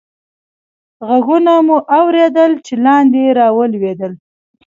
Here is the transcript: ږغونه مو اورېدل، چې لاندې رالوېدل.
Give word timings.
ږغونه 1.09 1.53
مو 1.65 1.77
اورېدل، 1.97 2.51
چې 2.65 2.73
لاندې 2.85 3.23
رالوېدل. 3.37 4.13